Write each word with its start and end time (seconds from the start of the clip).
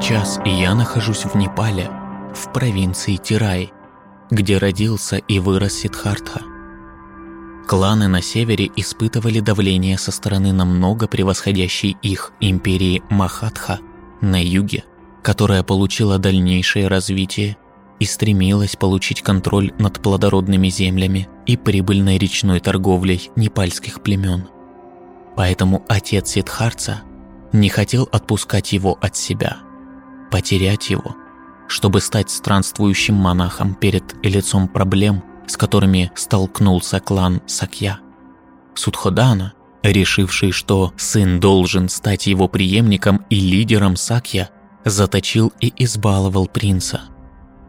Сейчас 0.00 0.40
я 0.46 0.74
нахожусь 0.74 1.26
в 1.26 1.36
Непале, 1.36 1.90
в 2.34 2.50
провинции 2.54 3.16
Тирай, 3.16 3.70
где 4.30 4.56
родился 4.56 5.18
и 5.18 5.38
вырос 5.38 5.74
Сидхартха. 5.74 6.40
Кланы 7.68 8.08
на 8.08 8.22
севере 8.22 8.70
испытывали 8.76 9.40
давление 9.40 9.98
со 9.98 10.10
стороны 10.10 10.52
намного 10.54 11.06
превосходящей 11.06 11.98
их 12.00 12.32
империи 12.40 13.02
Махатха 13.10 13.78
на 14.22 14.42
юге, 14.42 14.84
которая 15.22 15.62
получила 15.62 16.18
дальнейшее 16.18 16.88
развитие 16.88 17.58
и 17.98 18.06
стремилась 18.06 18.76
получить 18.76 19.20
контроль 19.20 19.74
над 19.78 20.00
плодородными 20.00 20.70
землями 20.70 21.28
и 21.44 21.58
прибыльной 21.58 22.16
речной 22.16 22.60
торговлей 22.60 23.30
непальских 23.36 24.02
племен. 24.02 24.48
Поэтому 25.36 25.84
отец 25.88 26.30
Сидхарца 26.30 27.02
не 27.52 27.68
хотел 27.68 28.08
отпускать 28.10 28.72
его 28.72 28.98
от 29.00 29.14
себя, 29.16 29.58
потерять 30.30 30.90
его, 30.90 31.16
чтобы 31.68 32.00
стать 32.00 32.30
странствующим 32.30 33.14
монахом 33.14 33.74
перед 33.74 34.04
лицом 34.24 34.68
проблем, 34.68 35.22
с 35.46 35.56
которыми 35.56 36.10
столкнулся 36.14 37.00
клан 37.00 37.42
Сакья. 37.46 38.00
Судходана, 38.74 39.54
решивший, 39.82 40.52
что 40.52 40.92
сын 40.96 41.40
должен 41.40 41.88
стать 41.88 42.26
его 42.26 42.48
преемником 42.48 43.24
и 43.30 43.40
лидером 43.40 43.96
Сакья, 43.96 44.50
заточил 44.84 45.52
и 45.60 45.72
избаловал 45.76 46.46
принца. 46.46 47.02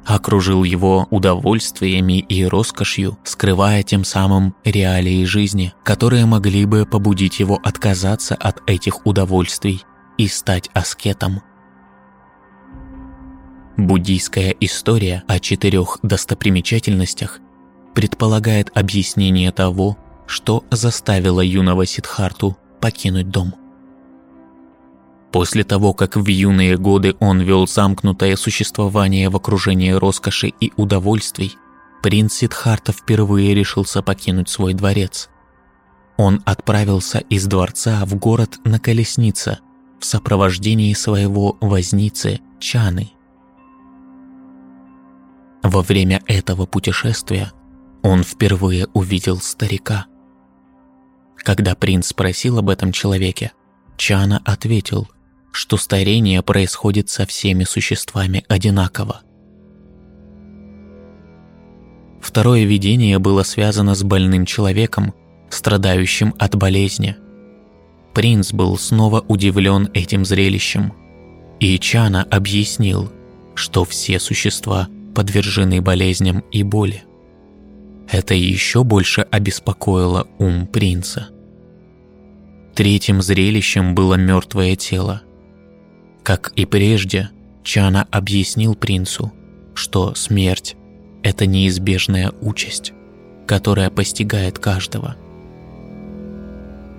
Окружил 0.06 0.64
его 0.64 1.08
удовольствиями 1.12 2.20
и 2.20 2.44
роскошью, 2.44 3.20
скрывая 3.24 3.84
тем 3.84 4.04
самым 4.04 4.56
реалии 4.64 5.24
жизни, 5.26 5.74
которые 5.84 6.26
могли 6.26 6.66
бы 6.66 6.86
побудить 6.86 7.40
его 7.40 7.60
отказаться 7.64 8.36
от 8.36 8.68
этих 8.68 9.06
удовольствий 9.06 9.84
и 10.18 10.28
стать 10.28 10.70
аскетом. 10.74 11.42
Буддийская 13.82 14.56
история 14.60 15.24
о 15.28 15.40
четырех 15.40 15.98
достопримечательностях 16.04 17.40
предполагает 17.96 18.70
объяснение 18.76 19.52
того, 19.52 19.98
что 20.28 20.64
заставило 20.70 21.42
юного 21.42 21.88
Сидхарту 21.88 22.56
покинуть 22.80 23.30
дом. 23.30 23.56
После 25.32 25.64
того, 25.64 25.96
как 25.96 26.16
в 26.16 26.28
юные 26.28 26.78
годы 26.78 27.16
он 27.20 27.42
вел 27.42 27.68
замкнутое 27.68 28.36
существование 28.36 29.30
в 29.30 29.36
окружении 29.36 29.90
роскоши 29.90 30.54
и 30.60 30.72
удовольствий, 30.78 31.56
принц 32.04 32.36
Сидхарта 32.36 32.92
впервые 32.92 33.56
решился 33.56 34.04
покинуть 34.04 34.50
свой 34.50 34.76
дворец. 34.76 35.28
Он 36.18 36.44
отправился 36.46 37.18
из 37.18 37.48
дворца 37.48 38.06
в 38.06 38.14
город 38.16 38.60
на 38.64 38.80
колеснице 38.80 39.58
в 40.00 40.06
сопровождении 40.06 40.94
своего 40.94 41.58
возницы 41.62 42.42
Чаны. 42.60 43.14
Во 45.72 45.82
время 45.82 46.22
этого 46.28 46.66
путешествия 46.66 47.52
он 48.04 48.24
впервые 48.24 48.88
увидел 48.94 49.40
старика. 49.40 50.06
Когда 51.38 51.76
принц 51.76 52.08
спросил 52.08 52.60
об 52.60 52.70
этом 52.70 52.92
человеке, 52.92 53.54
Чана 53.98 54.42
ответил– 54.46 55.10
что 55.52 55.78
старение 55.78 56.42
происходит 56.42 57.10
со 57.10 57.26
всеми 57.26 57.66
существами 57.66 58.44
одинаково. 58.48 59.22
Второе 62.22 62.64
видение 62.64 63.20
было 63.20 63.44
связано 63.44 63.96
с 63.96 64.04
больным 64.04 64.46
человеком, 64.46 65.14
страдающим 65.50 66.34
от 66.40 66.56
болезни. 66.56 67.18
Принц 68.14 68.54
был 68.54 68.78
снова 68.78 69.22
удивлен 69.28 69.90
этим 69.94 70.24
зрелищем, 70.24 70.94
и 71.60 71.78
Чана 71.80 72.24
объяснил, 72.24 73.12
что 73.56 73.84
все 73.86 74.20
существа 74.20 74.88
подвержены 75.14 75.82
болезням 75.82 76.44
и 76.52 76.64
боли. 76.64 77.04
Это 78.10 78.34
еще 78.34 78.84
больше 78.84 79.22
обеспокоило 79.22 80.28
ум 80.38 80.68
принца. 80.68 81.30
Третьим 82.76 83.22
зрелищем 83.22 83.96
было 83.96 84.16
мертвое 84.16 84.76
тело– 84.76 85.22
как 86.24 86.54
и 86.56 86.66
прежде, 86.66 87.30
Чана 87.64 88.08
объяснил 88.12 88.76
принцу, 88.76 89.32
что 89.74 90.14
смерть– 90.14 90.76
это 91.24 91.46
неизбежная 91.46 92.32
участь, 92.42 92.94
которая 93.48 93.90
постигает 93.90 94.60
каждого. 94.60 95.16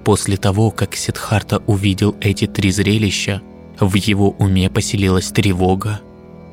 После 0.04 0.36
того, 0.36 0.72
как 0.72 0.96
Сидхарта 0.96 1.58
увидел 1.66 2.16
эти 2.20 2.48
три 2.48 2.72
зрелища, 2.72 3.40
в 3.78 3.94
его 3.94 4.30
уме 4.30 4.68
поселилась 4.68 5.30
тревога 5.30 6.00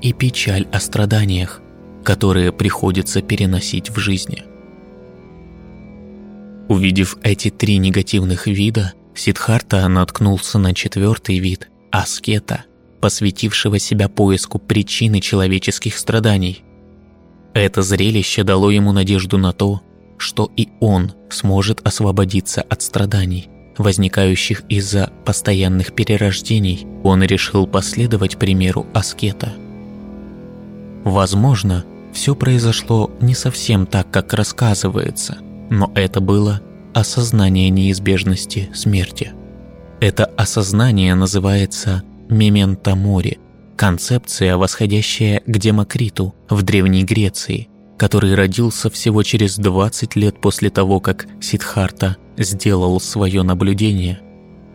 и 0.01 0.13
печаль 0.13 0.67
о 0.71 0.79
страданиях, 0.79 1.61
которые 2.03 2.51
приходится 2.51 3.21
переносить 3.21 3.89
в 3.89 3.97
жизни. 3.99 4.43
Увидев 6.69 7.17
эти 7.23 7.49
три 7.49 7.77
негативных 7.77 8.47
вида, 8.47 8.93
Сидхарта 9.15 9.87
наткнулся 9.87 10.59
на 10.59 10.73
четвертый 10.73 11.39
вид– 11.39 11.67
аскета, 11.91 12.65
посвятившего 13.01 13.79
себя 13.79 14.07
поиску 14.07 14.59
причины 14.59 15.19
человеческих 15.19 15.97
страданий. 15.97 16.63
Это 17.53 17.81
зрелище 17.81 18.43
дало 18.43 18.69
ему 18.69 18.91
надежду 18.91 19.37
на 19.37 19.51
то, 19.51 19.81
что 20.17 20.51
и 20.55 20.69
он 20.79 21.13
сможет 21.29 21.85
освободиться 21.85 22.61
от 22.61 22.81
страданий, 22.81 23.49
возникающих 23.77 24.63
из-за 24.69 25.11
постоянных 25.25 25.93
перерождений. 25.93 26.85
Он 27.03 27.23
решил 27.23 27.65
последовать 27.65 28.37
примеру 28.37 28.85
аскета. 28.93 29.53
Возможно, 31.03 31.85
все 32.13 32.35
произошло 32.35 33.11
не 33.21 33.35
совсем 33.35 33.85
так, 33.85 34.11
как 34.11 34.33
рассказывается, 34.33 35.37
но 35.69 35.91
это 35.95 36.19
было 36.19 36.61
осознание 36.93 37.69
неизбежности 37.69 38.69
смерти. 38.73 39.31
Это 39.99 40.25
осознание 40.25 41.13
называется 41.15 42.03
«мементо 42.29 42.95
мори», 42.95 43.37
концепция, 43.75 44.57
восходящая 44.57 45.41
к 45.45 45.57
Демокриту 45.57 46.33
в 46.49 46.63
Древней 46.63 47.03
Греции, 47.03 47.69
который 47.97 48.33
родился 48.33 48.89
всего 48.89 49.23
через 49.23 49.57
20 49.57 50.15
лет 50.15 50.41
после 50.41 50.69
того, 50.69 50.99
как 50.99 51.27
Сидхарта 51.41 52.17
сделал 52.37 52.99
свое 52.99 53.43
наблюдение. 53.43 54.19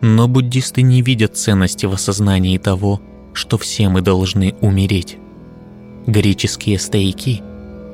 Но 0.01 0.27
буддисты 0.27 0.83
не 0.83 1.01
видят 1.01 1.35
ценности 1.35 1.85
в 1.85 1.93
осознании 1.93 2.57
того, 2.57 3.01
что 3.33 3.57
все 3.57 3.89
мы 3.89 4.01
должны 4.01 4.55
умереть. 4.61 5.17
Греческие 6.07 6.77
стоики 6.77 7.41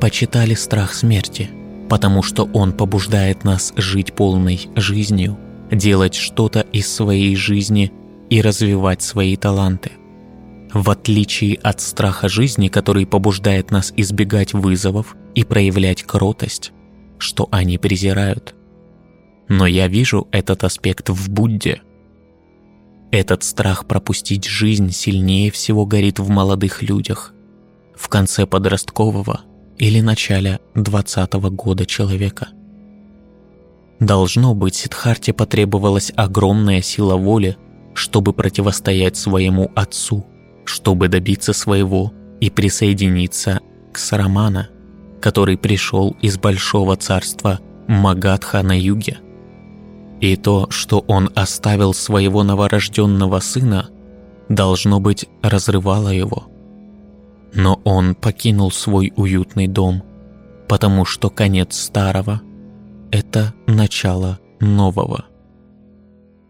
почитали 0.02 0.54
страх 0.54 0.94
смерти, 0.94 1.50
потому 1.90 2.24
что 2.24 2.44
он 2.54 2.74
побуждает 2.74 3.44
нас 3.44 3.74
жить 3.76 4.14
полной 4.14 4.70
жизнью– 4.76 5.38
делать 5.72 6.16
что-то 6.16 6.62
из 6.62 6.94
своей 6.94 7.36
жизни 7.36 7.92
и 8.30 8.42
развивать 8.42 9.02
свои 9.02 9.38
таланты. 9.38 9.92
В 10.74 10.90
отличие 10.90 11.56
от 11.56 11.82
страха 11.82 12.30
жизни, 12.30 12.68
который 12.68 13.06
побуждает 13.06 13.72
нас 13.72 13.94
избегать 13.96 14.54
вызовов 14.54 15.16
и 15.36 15.44
проявлять 15.44 16.04
кротость, 16.04 16.72
что 17.18 17.48
они 17.52 17.78
презирают. 17.78 18.56
Но 19.48 19.66
я 19.66 19.88
вижу 19.88 20.28
этот 20.32 20.64
аспект 20.64 21.10
в 21.10 21.30
Будде. 21.30 21.82
Этот 23.12 23.44
страх 23.44 23.86
пропустить 23.86 24.46
жизнь 24.46 24.92
сильнее 24.92 25.52
всего 25.52 25.86
горит 25.86 26.20
в 26.20 26.30
молодых 26.30 26.82
людях, 26.82 27.34
в 28.02 28.10
конце 28.10 28.46
подросткового 28.46 29.42
или 29.78 30.02
начале 30.02 30.60
20 30.76 31.34
года 31.34 31.86
человека– 31.86 32.50
Должно 34.02 34.56
быть, 34.56 34.74
Сидхарте 34.74 35.32
потребовалась 35.32 36.12
огромная 36.16 36.82
сила 36.82 37.16
воли, 37.18 37.56
чтобы 37.94 38.34
противостоять 38.34 39.16
своему 39.16 39.72
отцу, 39.76 40.26
чтобы 40.66 41.08
добиться 41.08 41.54
своего 41.54 42.12
и 42.40 42.50
присоединиться 42.50 43.60
к 43.94 44.00
Сарамана, 44.00 44.70
который 45.22 45.56
пришел 45.56 46.18
из 46.20 46.40
большого 46.40 46.96
царства 46.96 47.60
Магадха 47.88 48.64
на 48.64 48.76
юге. 48.76 49.20
И 50.20 50.36
то, 50.36 50.66
что 50.72 51.02
он 51.08 51.30
оставил 51.36 51.94
своего 51.94 52.42
новорожденного 52.42 53.40
сына, 53.40 53.92
должно 54.50 55.00
быть, 55.00 55.28
разрывало 55.44 56.10
его. 56.10 56.48
Но 57.54 57.82
он 57.84 58.16
покинул 58.16 58.72
свой 58.72 59.12
уютный 59.16 59.68
дом, 59.68 60.04
потому 60.68 61.06
что 61.06 61.30
конец 61.30 61.76
старого– 61.76 62.42
это 63.12 63.54
начало 63.68 64.40
нового. 64.60 65.26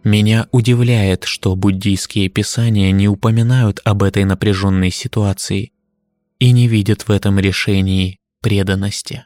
Меня 0.04 0.48
удивляет, 0.52 1.26
что 1.26 1.56
буддийские 1.56 2.28
писания 2.30 2.92
не 2.92 3.08
упоминают 3.08 3.80
об 3.84 4.04
этой 4.04 4.24
напряженной 4.24 4.92
ситуации 4.92 5.72
и 6.40 6.52
не 6.52 6.68
видят 6.68 7.04
в 7.04 7.12
этом 7.12 7.40
решении 7.40 8.18
преданности. 8.42 9.26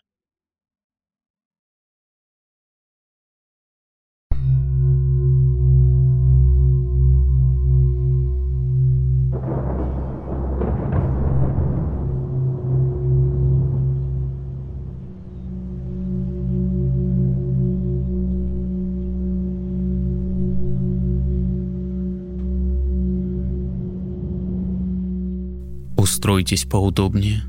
Устройтесь 26.25 26.65
поудобнее. 26.65 27.43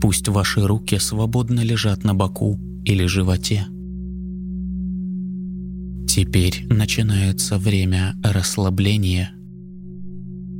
Пусть 0.00 0.28
ваши 0.28 0.66
руки 0.66 0.98
свободно 0.98 1.60
лежат 1.60 2.02
на 2.02 2.14
боку 2.14 2.58
или 2.86 3.04
животе. 3.04 3.66
Теперь 6.08 6.66
начинается 6.70 7.58
время 7.58 8.14
расслабления. 8.22 9.32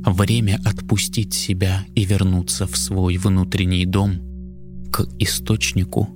Время 0.05 0.59
отпустить 0.63 1.33
себя 1.33 1.83
и 1.95 2.05
вернуться 2.05 2.67
в 2.67 2.77
свой 2.77 3.17
внутренний 3.17 3.87
дом, 3.87 4.19
к 4.91 5.07
источнику. 5.17 6.09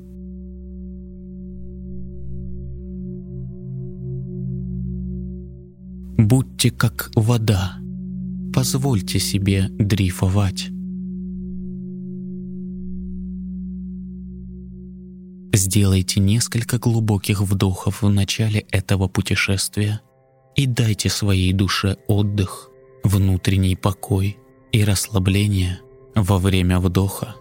Будьте 6.15 6.69
как 6.69 7.09
вода, 7.15 7.79
позвольте 8.53 9.19
себе 9.19 9.67
дрейфовать. 9.69 10.69
Сделайте 15.53 16.19
несколько 16.19 16.77
глубоких 16.77 17.41
вдохов 17.41 18.01
в 18.01 18.09
начале 18.09 18.61
этого 18.71 19.07
путешествия 19.07 20.01
и 20.55 20.65
дайте 20.65 21.09
своей 21.09 21.53
душе 21.53 21.97
отдых, 22.07 22.69
внутренний 23.03 23.75
покой 23.75 24.37
и 24.71 24.83
расслабление 24.83 25.79
во 26.15 26.37
время 26.37 26.79
вдоха. 26.79 27.35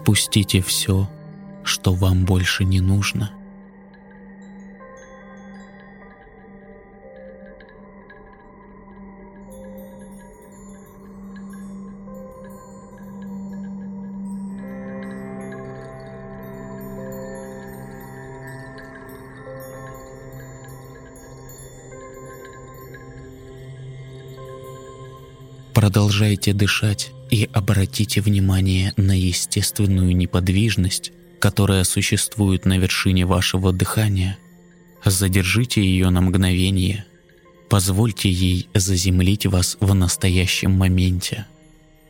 Отпустите 0.00 0.62
все, 0.62 1.10
что 1.62 1.92
вам 1.92 2.24
больше 2.24 2.64
не 2.64 2.80
нужно. 2.80 3.32
Продолжайте 25.80 26.52
дышать 26.52 27.10
и 27.30 27.48
обратите 27.54 28.20
внимание 28.20 28.92
на 28.98 29.18
естественную 29.18 30.14
неподвижность, 30.14 31.10
которая 31.38 31.84
существует 31.84 32.66
на 32.66 32.76
вершине 32.76 33.24
вашего 33.24 33.72
дыхания. 33.72 34.36
Задержите 35.02 35.82
ее 35.82 36.10
на 36.10 36.20
мгновение. 36.20 37.06
Позвольте 37.70 38.30
ей 38.30 38.68
заземлить 38.74 39.46
вас 39.46 39.78
в 39.80 39.94
настоящем 39.94 40.72
моменте. 40.72 41.46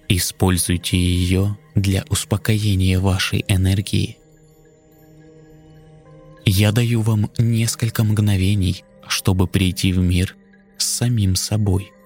Используйте 0.08 0.98
ее 0.98 1.56
для 1.76 2.04
успокоения 2.08 2.98
вашей 2.98 3.44
энергии. 3.46 4.16
Я 6.44 6.72
даю 6.72 7.02
вам 7.02 7.30
несколько 7.38 8.02
мгновений, 8.02 8.82
чтобы 9.06 9.46
прийти 9.46 9.92
в 9.92 9.98
мир 9.98 10.34
с 10.76 10.86
самим 10.86 11.36
собой– 11.36 11.92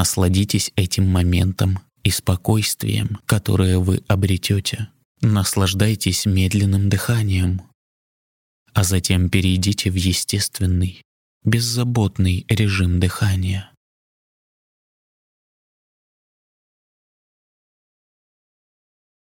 Насладитесь 0.00 0.72
этим 0.76 1.06
моментом 1.06 1.78
и 2.04 2.10
спокойствием, 2.10 3.18
которое 3.26 3.78
вы 3.78 4.02
обретете. 4.08 4.88
Наслаждайтесь 5.20 6.24
медленным 6.24 6.88
дыханием, 6.88 7.60
а 8.72 8.82
затем 8.82 9.28
перейдите 9.28 9.90
в 9.90 9.96
естественный, 9.96 11.02
беззаботный 11.44 12.46
режим 12.48 12.98
дыхания. 12.98 13.70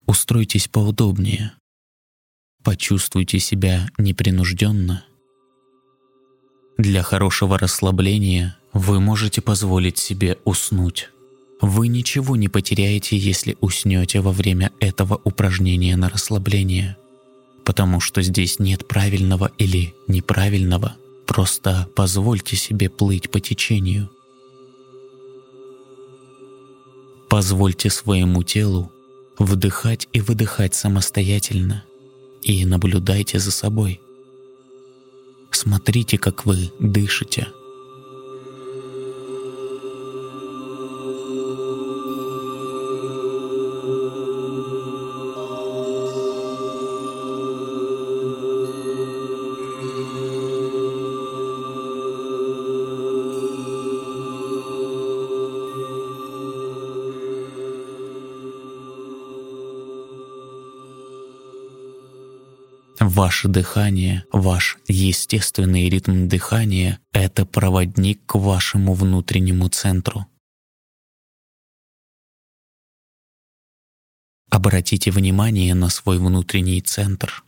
Устройтесь 0.04 0.68
поудобнее. 0.68 1.54
Почувствуйте 2.62 3.38
себя 3.38 3.88
непринужденно. 3.96 5.02
Для 6.76 7.02
хорошего 7.02 7.58
расслабления 7.58 8.58
вы 8.78 9.00
можете 9.00 9.42
позволить 9.42 9.98
себе 9.98 10.38
уснуть. 10.44 11.10
Вы 11.60 11.88
ничего 11.88 12.36
не 12.36 12.48
потеряете, 12.48 13.16
если 13.16 13.56
уснете 13.60 14.20
во 14.20 14.30
время 14.30 14.70
этого 14.78 15.20
упражнения 15.24 15.96
на 15.96 16.08
расслабление, 16.08 16.96
потому 17.64 17.98
что 17.98 18.22
здесь 18.22 18.60
нет 18.60 18.86
правильного 18.86 19.50
или 19.58 19.94
неправильного. 20.06 20.96
Просто 21.26 21.88
позвольте 21.96 22.54
себе 22.54 22.88
плыть 22.88 23.30
по 23.30 23.40
течению. 23.40 24.10
Позвольте 27.28 27.90
своему 27.90 28.44
телу 28.44 28.92
вдыхать 29.38 30.06
и 30.12 30.20
выдыхать 30.20 30.76
самостоятельно 30.76 31.84
и 32.42 32.64
наблюдайте 32.64 33.40
за 33.40 33.50
собой. 33.50 34.00
Смотрите, 35.50 36.16
как 36.16 36.46
вы 36.46 36.70
дышите– 36.78 37.48
Ваше 63.18 63.48
дыхание, 63.48 64.22
ваш 64.30 64.78
естественный 64.86 65.88
ритм 65.88 66.28
дыхания— 66.28 67.00
это 67.12 67.44
проводник 67.44 68.24
к 68.26 68.36
вашему 68.36 68.94
внутреннему 68.94 69.68
центру. 69.68 70.26
Обратите 74.48 75.10
внимание 75.10 75.74
на 75.74 75.88
свой 75.88 76.18
внутренний 76.20 76.80
центр. 76.80 77.42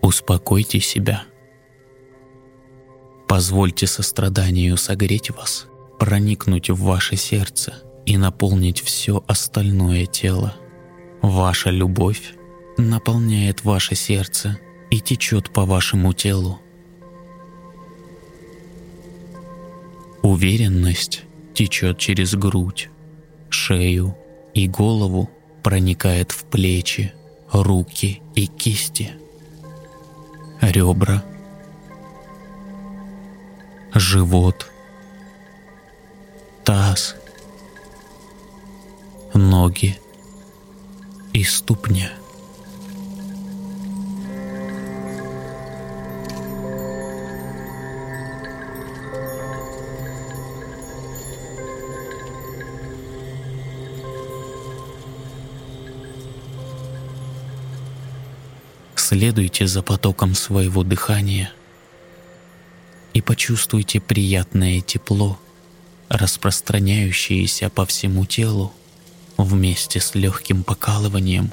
Успокойте 0.00 0.80
себя. 0.80 1.24
Позвольте 3.28 3.86
состраданию 3.86 4.78
согреть 4.78 5.28
вас, 5.28 5.66
проникнуть 5.98 6.70
в 6.70 6.80
ваше 6.80 7.16
сердце 7.16 7.74
и 8.06 8.16
наполнить 8.16 8.80
все 8.80 9.22
остальное 9.26 10.06
тело. 10.06 10.56
Ваша 11.20 11.68
любовь 11.68 12.32
наполняет 12.76 13.64
ваше 13.64 13.94
сердце 13.94 14.58
и 14.90 15.00
течет 15.00 15.50
по 15.50 15.64
вашему 15.64 16.12
телу. 16.12 16.60
Уверенность 20.22 21.22
течет 21.54 21.98
через 21.98 22.34
грудь, 22.34 22.90
шею 23.48 24.16
и 24.54 24.68
голову, 24.68 25.30
проникает 25.62 26.32
в 26.32 26.44
плечи, 26.44 27.12
руки 27.52 28.22
и 28.34 28.46
кисти, 28.46 29.12
ребра, 30.60 31.24
живот, 33.94 34.70
таз, 36.64 37.16
ноги. 39.34 39.98
И 41.32 41.44
ступня. 41.44 42.10
Следуйте 59.16 59.66
за 59.66 59.82
потоком 59.82 60.34
своего 60.34 60.82
дыхания 60.82 61.50
и 63.14 63.22
почувствуйте 63.22 63.98
приятное 63.98 64.82
тепло, 64.82 65.38
распространяющееся 66.10 67.70
по 67.70 67.86
всему 67.86 68.26
телу 68.26 68.74
вместе 69.38 70.00
с 70.00 70.14
легким 70.14 70.62
покалыванием. 70.62 71.50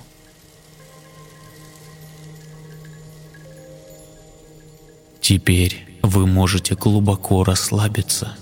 Теперь 5.21 5.85
вы 6.01 6.27
можете 6.27 6.75
глубоко 6.75 7.45
расслабиться. 7.45 8.35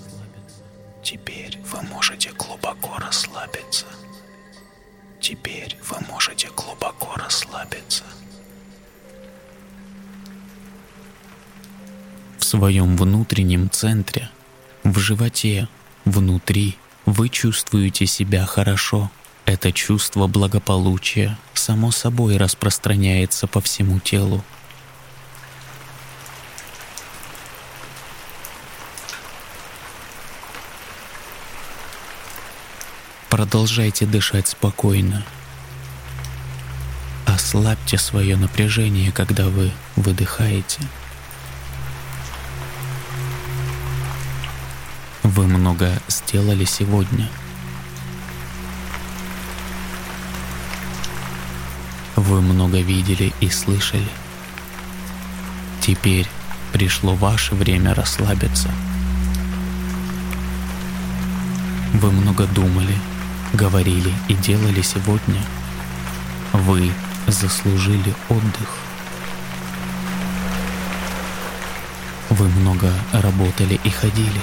Теперь 1.04 1.60
вы 1.72 1.80
можете 1.82 2.32
глубоко 2.32 2.98
расслабиться. 2.98 3.86
Теперь 5.20 5.78
вы 5.88 5.98
можете 6.10 6.48
глубоко 6.56 7.14
расслабиться. 7.14 7.81
Своем 12.52 12.98
внутреннем 12.98 13.70
центре, 13.70 14.28
в 14.84 14.98
животе, 14.98 15.68
внутри, 16.04 16.76
вы 17.06 17.30
чувствуете 17.30 18.04
себя 18.04 18.44
хорошо. 18.44 19.10
Это 19.46 19.72
чувство 19.72 20.26
благополучия 20.26 21.38
само 21.54 21.90
собой 21.90 22.36
распространяется 22.36 23.46
по 23.46 23.62
всему 23.62 24.00
телу. 24.00 24.44
Продолжайте 33.30 34.04
дышать 34.04 34.48
спокойно. 34.48 35.24
Ослабьте 37.24 37.96
свое 37.96 38.36
напряжение, 38.36 39.10
когда 39.10 39.46
вы 39.48 39.70
выдыхаете. 39.96 40.82
Вы 45.34 45.46
много 45.46 45.90
сделали 46.08 46.66
сегодня. 46.66 47.26
Вы 52.16 52.42
много 52.42 52.82
видели 52.82 53.32
и 53.40 53.48
слышали. 53.48 54.10
Теперь 55.80 56.28
пришло 56.70 57.14
ваше 57.14 57.54
время 57.54 57.94
расслабиться. 57.94 58.70
Вы 61.94 62.10
много 62.10 62.46
думали, 62.48 62.98
говорили 63.54 64.12
и 64.28 64.34
делали 64.34 64.82
сегодня, 64.82 65.40
вы 66.52 66.92
заслужили 67.26 68.14
отдых. 68.28 68.76
Вы 72.28 72.48
много 72.48 72.92
работали 73.12 73.80
и 73.82 73.88
ходили. 73.88 74.42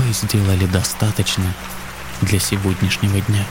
Вы 0.00 0.14
сделали 0.14 0.64
достаточно 0.64 1.54
для 2.22 2.40
сегодняшнего 2.40 3.20
дня. 3.20 3.44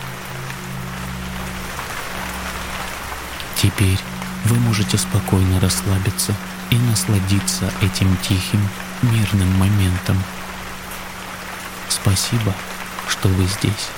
Теперь 3.55 3.99
вы 4.45 4.55
можете 4.57 4.97
спокойно 4.97 5.59
расслабиться 5.59 6.33
и 6.71 6.75
насладиться 6.75 7.71
этим 7.81 8.17
тихим, 8.27 8.67
мирным 9.03 9.59
моментом. 9.59 10.17
Спасибо 11.87 12.55
что 13.07 13.27
вы 13.29 13.45
здесь. 13.45 13.89